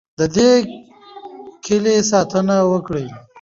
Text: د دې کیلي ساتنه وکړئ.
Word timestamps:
د 0.19 0.21
دې 0.35 0.51
کیلي 1.65 1.97
ساتنه 2.11 2.55
وکړئ. 2.71 3.05